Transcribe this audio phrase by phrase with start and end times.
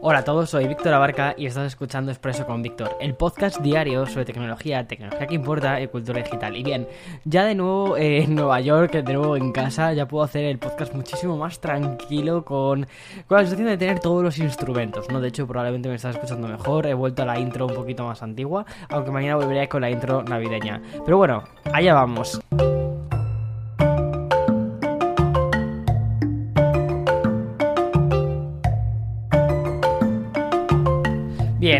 [0.00, 4.06] Hola a todos, soy Víctor Abarca y estás escuchando Expreso con Víctor, el podcast diario
[4.06, 6.56] sobre tecnología, tecnología que importa y cultura digital.
[6.56, 6.86] Y bien,
[7.24, 10.94] ya de nuevo en Nueva York, de nuevo en casa, ya puedo hacer el podcast
[10.94, 12.86] muchísimo más tranquilo con,
[13.26, 15.20] con la sensación de tener todos los instrumentos, ¿no?
[15.20, 18.22] De hecho, probablemente me estás escuchando mejor, he vuelto a la intro un poquito más
[18.22, 20.80] antigua, aunque mañana volveré con la intro navideña.
[21.04, 21.42] Pero bueno,
[21.72, 22.40] allá vamos.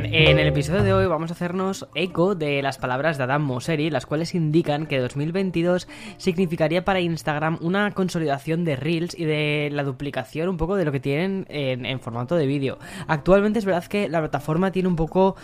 [0.05, 3.91] En el episodio de hoy vamos a hacernos eco de las palabras de Adam Mosseri,
[3.91, 5.89] las cuales indican que 2022
[6.19, 10.93] significaría para Instagram una consolidación de Reels y de la duplicación un poco de lo
[10.93, 12.79] que tienen en, formato de vídeo.
[13.09, 15.35] Actualmente es verdad que la plataforma tiene un poco,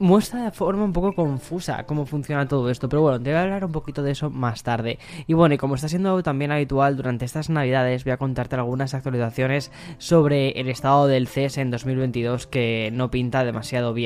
[0.00, 3.42] muestra de forma un poco confusa cómo funciona todo esto, pero bueno, te voy a
[3.42, 4.98] hablar un poquito de eso más tarde.
[5.28, 8.92] Y bueno, y como está siendo también habitual durante estas navidades, voy a contarte algunas
[8.92, 13.99] actualizaciones sobre el estado del CES en 2022 que no pinta demasiado bien.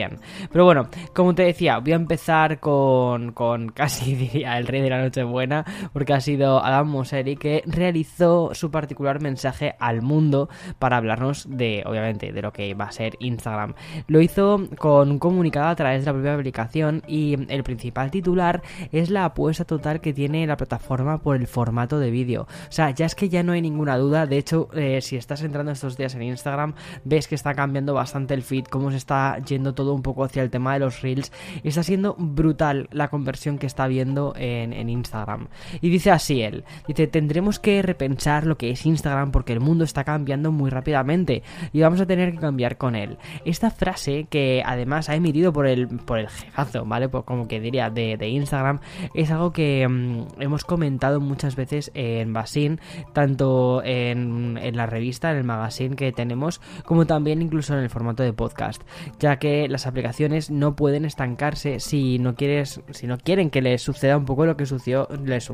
[0.51, 4.91] Pero bueno, como te decía, voy a empezar con, con casi diría el rey de
[4.91, 10.49] la noche buena, porque ha sido Adam Mosseri que realizó su particular mensaje al mundo
[10.79, 13.75] para hablarnos de, obviamente, de lo que va a ser Instagram.
[14.07, 18.63] Lo hizo con un comunicado a través de la propia aplicación y el principal titular
[18.93, 22.43] es la apuesta total que tiene la plataforma por el formato de vídeo.
[22.43, 24.27] O sea, ya es que ya no hay ninguna duda.
[24.27, 28.35] De hecho, eh, si estás entrando estos días en Instagram, ves que está cambiando bastante
[28.35, 31.33] el feed, cómo se está yendo todo un poco hacia el tema de los reels.
[31.63, 35.49] Está siendo brutal la conversión que está viendo en, Instagram.
[35.81, 39.85] Y dice así él, dice, tendremos que repensar lo que es Instagram porque el mundo
[39.85, 43.19] está cambiando muy rápidamente y vamos a tener que cambiar con él.
[43.45, 47.09] Esta frase que además ha emitido por el, por el jefazo, ¿vale?
[47.09, 48.81] Pues como que diría de, Instagram,
[49.15, 52.81] es algo que mm, hemos comentado muchas veces en Basin,
[53.13, 57.91] tanto en, en la revista, en el magazine que tenemos, como también incluso en el
[57.91, 58.83] formato de podcast,
[59.19, 63.83] ya que las aplicaciones no pueden estancarse si no quieres, si no quieren que les
[63.83, 65.51] suceda un poco lo que sucedió, les,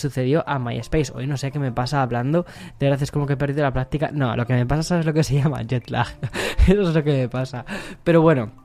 [0.00, 1.12] sucedió a MySpace.
[1.14, 2.46] Hoy no sé qué me pasa hablando,
[2.80, 4.10] de verdad es como que he perdido la práctica.
[4.12, 6.08] No, lo que me pasa es lo que se llama jet lag.
[6.66, 7.64] Eso es lo que me pasa.
[8.02, 8.63] Pero bueno.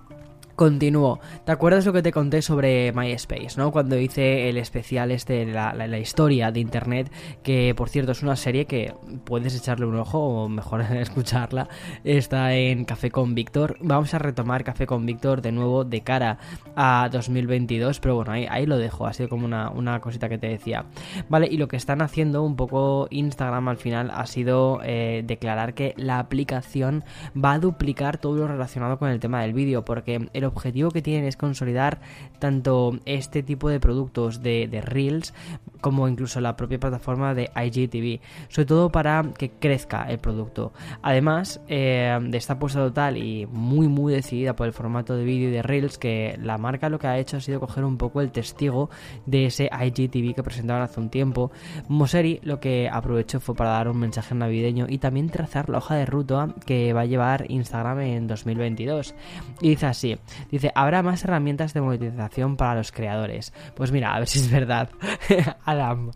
[0.59, 1.21] Continúo.
[1.45, 3.71] ¿Te acuerdas lo que te conté sobre MySpace, no?
[3.71, 7.09] Cuando hice el especial este, la, la, historia de Internet,
[7.43, 8.93] que por cierto es una serie que
[9.23, 11.69] puedes echarle un ojo o mejor escucharla.
[12.03, 13.77] Está en Café con Víctor.
[13.79, 16.39] Vamos a retomar Café con Víctor de nuevo de cara
[16.75, 19.07] a 2022, pero bueno, ahí, lo dejo.
[19.07, 20.87] Ha sido como una, una, cosita que te decía.
[21.29, 25.73] Vale, y lo que están haciendo un poco Instagram al final ha sido eh, declarar
[25.73, 30.27] que la aplicación va a duplicar todo lo relacionado con el tema del vídeo, porque
[30.33, 32.01] el objetivo que tienen es consolidar
[32.39, 35.33] tanto este tipo de productos de, Reels
[35.81, 40.73] como incluso la propia plataforma de IGTV, sobre todo para que crezca el producto.
[41.01, 45.51] Además eh, de esta apuesta total y muy muy decidida por el formato de vídeo
[45.51, 48.31] de Reels, que la marca lo que ha hecho ha sido coger un poco el
[48.31, 48.89] testigo
[49.25, 51.51] de ese IGTV que presentaban hace un tiempo.
[51.87, 55.95] Moseri lo que aprovechó fue para dar un mensaje navideño y también trazar la hoja
[55.95, 59.15] de ruta que va a llevar Instagram en 2022.
[59.61, 60.17] Y dice así,
[60.51, 63.53] Dice, habrá más herramientas de monetización para los creadores.
[63.75, 64.89] Pues mira, a ver si es verdad.
[65.65, 66.11] Adam.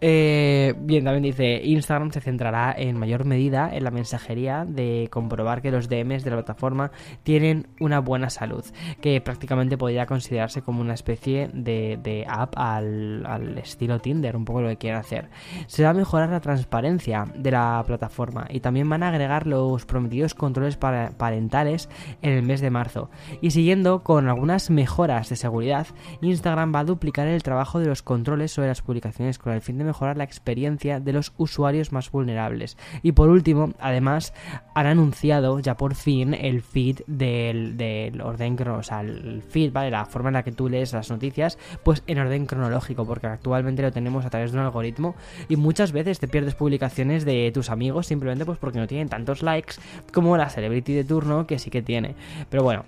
[0.00, 5.62] Eh, bien, también dice, Instagram se centrará en mayor medida en la mensajería de comprobar
[5.62, 6.90] que los DMs de la plataforma
[7.22, 8.64] tienen una buena salud,
[9.00, 14.68] que prácticamente podría considerarse como una especie de, app al, estilo Tinder, un poco lo
[14.68, 15.28] que quieren hacer.
[15.66, 19.86] Se va a mejorar la transparencia de la plataforma y también van a agregar los
[19.86, 21.88] prometidos controles parentales
[22.22, 23.10] en el mes de marzo.
[23.40, 25.88] Y siguiendo con algunas mejoras de seguridad,
[26.20, 29.76] Instagram va a duplicar el trabajo de los controles sobre las publicaciones con el fin
[29.76, 32.76] de mejorar la experiencia de los usuarios más vulnerables.
[33.02, 34.32] Y por último, además,
[34.76, 39.90] han anunciado ya por fin el feed del, orden cronológico, o sea, el feed, ¿vale?
[39.90, 43.82] La forma en la que tú lees las noticias, pues en orden cronológico, porque actualmente
[43.82, 45.16] lo tenemos a través de un algoritmo
[45.48, 49.42] y muchas veces te pierdes publicaciones de tus amigos simplemente pues porque no tienen tantos
[49.42, 49.74] likes
[50.12, 52.14] como la celebrity de turno que sí que tiene.
[52.48, 52.84] Pero bueno,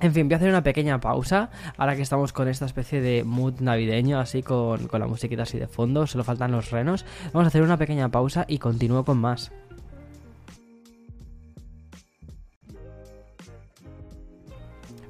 [0.00, 3.24] en fin, voy a hacer una pequeña pausa, ahora que estamos con esta especie de
[3.24, 7.04] mood navideño, así con, con la musiquita así de fondo, solo faltan los renos.
[7.32, 9.50] Vamos a hacer una pequeña pausa y continúo con más.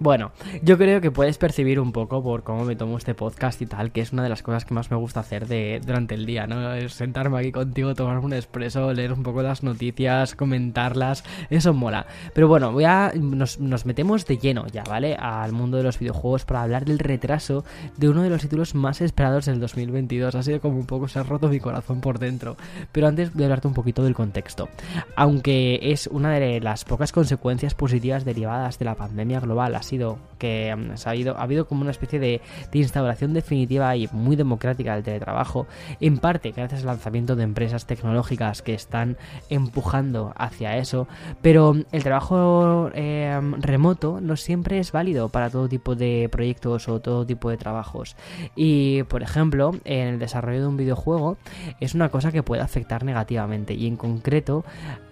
[0.00, 3.66] Bueno, yo creo que puedes percibir un poco por cómo me tomo este podcast y
[3.66, 6.24] tal, que es una de las cosas que más me gusta hacer de, durante el
[6.24, 6.72] día, ¿no?
[6.74, 12.06] Es sentarme aquí contigo, tomarme un expreso, leer un poco las noticias, comentarlas, eso mola.
[12.32, 15.16] Pero bueno, voy a nos, nos metemos de lleno ya, ¿vale?
[15.16, 17.64] Al mundo de los videojuegos para hablar del retraso
[17.96, 20.34] de uno de los títulos más esperados del 2022.
[20.34, 22.56] Ha sido como un poco se ha roto mi corazón por dentro.
[22.92, 24.68] Pero antes voy a hablarte un poquito del contexto.
[25.16, 30.74] Aunque es una de las pocas consecuencias positivas derivadas de la pandemia global, sido que
[30.74, 32.40] mm, ha, habido, ha habido como una especie de,
[32.72, 35.66] instauración definitiva y muy democrática del teletrabajo,
[36.00, 39.16] en parte gracias al lanzamiento de empresas tecnológicas que están
[39.50, 41.08] empujando hacia eso,
[41.42, 47.00] pero el trabajo eh, remoto no siempre es válido para todo tipo de proyectos o
[47.00, 48.16] todo tipo de trabajos.
[48.54, 51.36] Y, por ejemplo, en el desarrollo de un videojuego
[51.80, 54.64] es una cosa que puede afectar negativamente y en concreto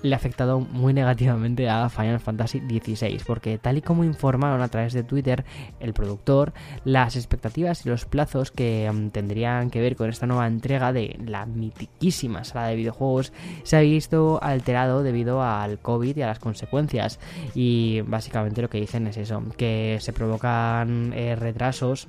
[0.02, 4.70] le ha afectado muy negativamente a Final Fantasy XVI, porque tal y como informaron a
[4.70, 5.44] través de Twitter
[5.80, 6.52] el productor
[6.84, 11.18] las expectativas y los plazos que mm, tendrían que ver con esta nueva entrega de
[11.24, 13.32] la mitiquísima sala de videojuegos
[13.62, 17.18] se ha visto alterado debido al COVID y a las consecuencias.
[17.54, 22.08] Y básicamente lo que dicen es eso, que se provocan eh, retrasos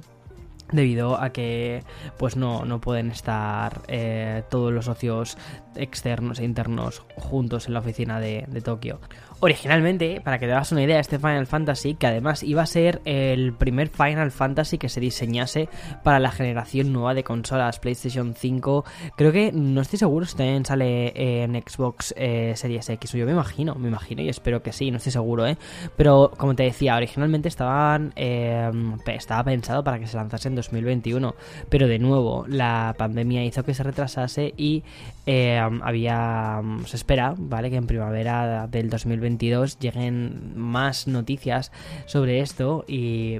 [0.71, 1.83] debido a que
[2.17, 5.37] pues no, no pueden estar eh, todos los socios
[5.75, 8.99] externos e internos juntos en la oficina de, de Tokio.
[9.39, 13.01] Originalmente, para que te hagas una idea, este Final Fantasy, que además iba a ser
[13.05, 15.69] el primer Final Fantasy que se diseñase
[16.03, 18.83] para la generación nueva de consolas PlayStation 5,
[19.15, 23.31] creo que no estoy seguro si también sale en Xbox eh, Series X, yo me
[23.31, 25.57] imagino, me imagino y espero que sí, no estoy seguro, ¿eh?
[25.95, 28.71] Pero como te decía, originalmente estaban, eh,
[29.05, 31.35] estaba pensado para que se lanzase en 2021,
[31.69, 34.83] pero de nuevo la pandemia hizo que se retrasase y
[35.25, 37.69] eh, había, se espera, ¿vale?
[37.69, 41.71] Que en primavera del 2021 lleguen más noticias
[42.05, 43.39] sobre esto y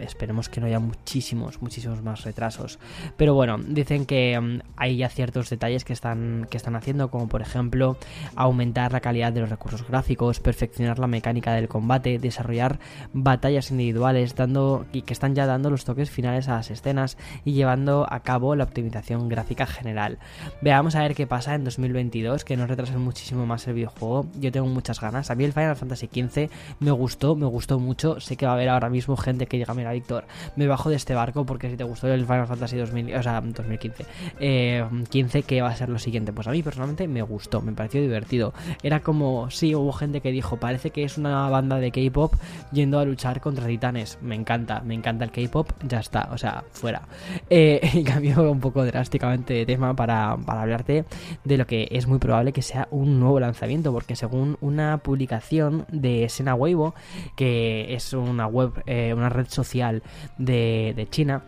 [0.00, 2.78] esperemos que no haya muchísimos, muchísimos más retrasos.
[3.16, 7.28] Pero bueno, dicen que mm, hay ya ciertos detalles que están, que están haciendo, como
[7.28, 7.96] por ejemplo
[8.36, 12.78] aumentar la calidad de los recursos gráficos, perfeccionar la mecánica del combate, desarrollar
[13.12, 17.52] batallas individuales, dando y que están ya dando los toques finales a las escenas y
[17.52, 20.18] llevando a cabo la optimización gráfica general.
[20.60, 24.26] Veamos a ver qué pasa en 2022, que nos retrasen muchísimo más el videojuego.
[24.38, 25.30] Yo tengo muchas ganas.
[25.30, 28.20] A mí el Final Fantasy XV me gustó, me gustó mucho.
[28.20, 30.24] Sé que va a haber ahora mismo gente que diga, mira, Víctor,
[30.56, 33.40] me bajo de este barco porque si te gustó el Final Fantasy 2000, o sea,
[33.40, 34.06] 2015,
[34.40, 36.32] eh, 15, ¿qué va a ser lo siguiente?
[36.32, 38.52] Pues a mí personalmente me gustó, me pareció divertido.
[38.82, 42.34] Era como, sí, hubo gente que dijo, parece que es una banda de K-pop
[42.72, 44.18] yendo a luchar contra titanes.
[44.20, 47.02] Me encanta, me encanta el K-pop, ya está, o sea, fuera.
[47.50, 51.04] Eh, y cambió un poco drásticamente de tema para, para hablarte
[51.44, 55.86] de lo que es muy probable que sea un nuevo lanzamiento, porque según una publicación
[55.90, 56.94] de Sena Weibo,
[57.36, 60.02] que es una web, eh, una red social
[60.38, 61.42] de, de China,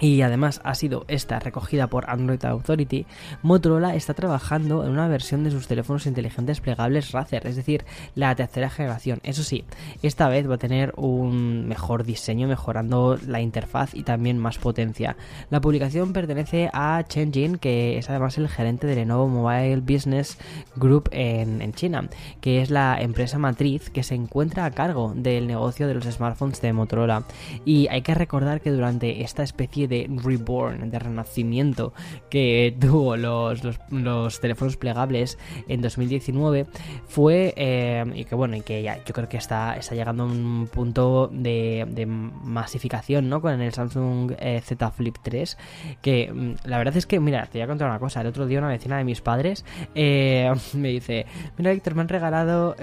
[0.00, 3.06] y además ha sido esta recogida por Android Authority,
[3.42, 7.84] Motorola está trabajando en una versión de sus teléfonos inteligentes plegables Razer, es decir,
[8.14, 9.20] la tercera generación.
[9.22, 9.64] Eso sí,
[10.02, 15.16] esta vez va a tener un mejor diseño, mejorando la interfaz y también más potencia.
[15.50, 20.38] La publicación pertenece a Chen Jin, que es además el gerente de Lenovo Mobile Business
[20.76, 22.08] Group en, en China,
[22.40, 26.60] que es la empresa matriz que se encuentra a cargo del negocio de los smartphones
[26.60, 27.24] de Motorola.
[27.64, 31.92] Y hay que recordar que durante esta especie de reborn, de renacimiento
[32.30, 35.38] que tuvo los, los, teléfonos plegables
[35.68, 36.66] en 2019
[37.06, 40.26] fue, eh, y que bueno, y que ya yo creo que está, está llegando a
[40.26, 43.40] un punto de, masificación, ¿no?
[43.40, 45.56] Con el Samsung eh, Z Flip 3,
[46.00, 48.46] que mm, la verdad es que, mira, te voy a contar una cosa, el otro
[48.46, 49.64] día una vecina de mis padres
[49.94, 51.26] eh, me dice,
[51.56, 52.76] mira Víctor, me han regalado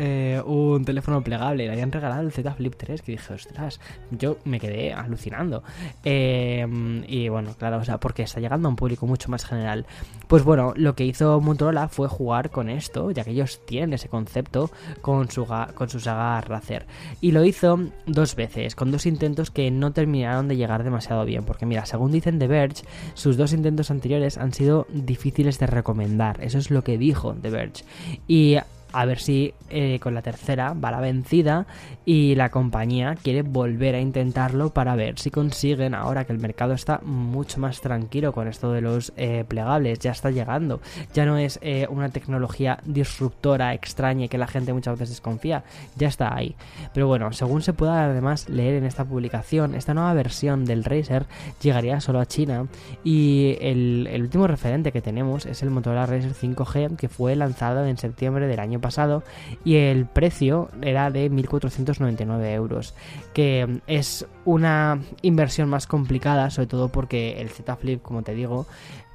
[0.46, 3.80] un teléfono plegable, le habían regalado el Z Flip 3, que dije, ostras,
[4.12, 5.64] yo me quedé alucinando.
[6.04, 6.66] Eh,
[7.08, 9.86] y bueno, claro, o sea, porque está llegando a un público mucho más general.
[10.28, 14.08] Pues bueno, lo que hizo Motorola fue jugar con esto, ya que ellos tienen ese
[14.08, 14.70] concepto
[15.02, 16.86] con su, con su saga Razer.
[17.22, 21.44] Y lo hizo dos veces, con dos intentos que no terminaron de llegar demasiado bien.
[21.44, 26.44] Porque mira, según dicen The Verge, sus dos intentos anteriores han sido difíciles de recomendar.
[26.44, 27.84] Eso es lo que dijo The Verge.
[28.28, 28.58] Y
[28.92, 31.68] a ver si eh, con la tercera va la vencida
[32.06, 36.74] y la compañía quiere volver a intentarlo para ver si consiguen ahora que el mercado
[36.74, 40.80] está mucho más tranquilo con esto de los eh, plegables, ya está llegando,
[41.14, 45.64] ya no es eh, una tecnología disruptora, extraña que la gente muchas veces desconfía,
[45.96, 46.56] ya está ahí.
[46.94, 51.26] Pero bueno, según se pueda además leer en esta publicación, esta nueva versión del Razer
[51.62, 52.68] llegaría solo a China
[53.04, 57.98] y el, último referente que tenemos es el Motorola Razer 5G que fue lanzado en
[57.98, 59.24] septiembre del año pasado pasado
[59.64, 62.94] y el precio era de 1.499 euros,
[63.34, 68.68] que es una inversión más complicada, sobre todo porque el Z Flip, como te digo,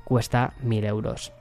[0.05, 1.33] cuesta 1.000 euros.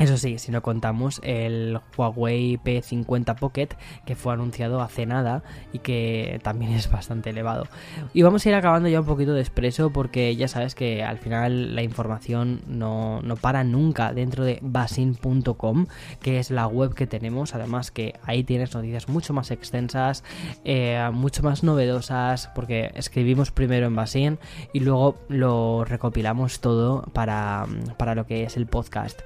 [0.00, 3.68] Eso sí, si no contamos el Huawei P50 Pocket
[4.06, 5.42] que fue anunciado hace nada
[5.74, 7.66] y que también es bastante elevado.
[8.14, 11.18] Y vamos a ir acabando ya un poquito de expreso porque ya sabes que al
[11.18, 15.86] final la información no, para nunca dentro de basin.com,
[16.22, 17.54] que es la web que tenemos.
[17.54, 20.24] Además que ahí tienes noticias mucho más extensas,
[20.64, 24.38] eh, mucho más novedosas, porque escribimos primero en Basin
[24.72, 27.66] y luego lo recopilamos todo para,
[27.98, 29.20] para lo que es el podcast.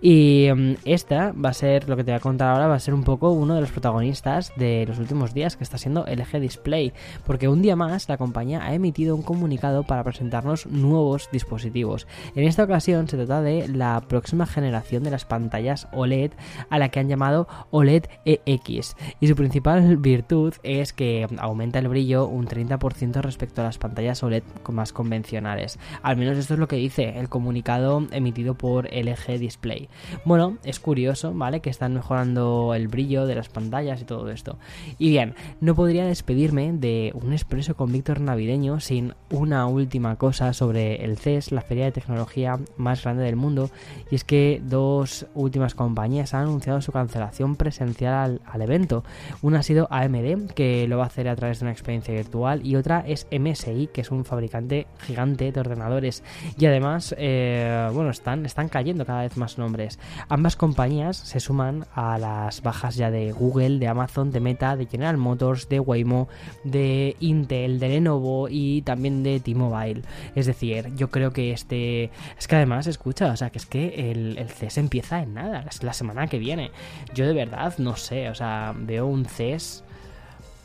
[0.00, 2.76] Y y mm, esta va a ser, lo que te voy a contar ahora, va
[2.76, 6.06] a ser un poco uno de los protagonistas de los últimos días, que está siendo
[6.06, 6.94] LG Display,
[7.26, 12.06] porque un día más la compañía ha emitido un comunicado para presentarnos nuevos dispositivos.
[12.34, 16.30] En esta ocasión se trata de la próxima generación de las pantallas OLED
[16.70, 21.88] a la que han llamado OLED EX, y su principal virtud es que aumenta el
[21.88, 25.78] brillo un 30% respecto a las pantallas OLED más convencionales.
[26.02, 29.90] Al menos esto es lo que dice el comunicado emitido por LG Display.
[30.24, 31.60] Bueno, es curioso, ¿vale?
[31.60, 34.58] Que están mejorando el brillo de las pantallas y todo esto.
[34.98, 40.52] Y bien, no podría despedirme de un expreso con Víctor navideño sin una última cosa
[40.52, 43.70] sobre el CES, la feria de tecnología más grande del mundo.
[44.10, 49.04] Y es que dos últimas compañías han anunciado su cancelación presencial al, evento.
[49.42, 52.64] Una ha sido AMD, que lo va a hacer a través de una experiencia virtual,
[52.64, 56.22] y otra es MSI, que es un fabricante gigante de ordenadores.
[56.58, 59.85] Y además, eh, bueno, están, están cayendo cada vez más nombres.
[60.28, 64.86] Ambas compañías se suman a las bajas ya de Google, de Amazon, de Meta, de
[64.86, 66.28] General Motors, de Waymo,
[66.64, 70.02] de Intel, de Lenovo y también de T-Mobile.
[70.34, 72.10] Es decir, yo creo que este...
[72.38, 75.64] Es que además, escucha, o sea, que es que el, el CES empieza en nada,
[75.68, 76.70] es la semana que viene.
[77.14, 79.84] Yo de verdad no sé, o sea, veo un CES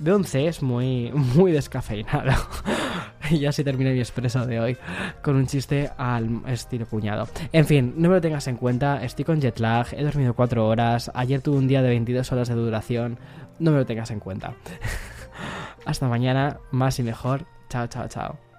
[0.02, 2.32] veo un CES muy, muy descafeinado.
[3.30, 4.78] Y ya se termina mi expreso de hoy
[5.22, 7.28] con un chiste al estilo cuñado.
[7.52, 10.68] En fin, no me lo tengas en cuenta, estoy con jet lag, he dormido 4
[10.68, 13.18] horas, ayer tuve un día de 22 horas de duración,
[13.60, 14.54] no me lo tengas en cuenta.
[15.86, 17.46] Hasta mañana, más y mejor.
[17.70, 18.51] Chao, chao, chao.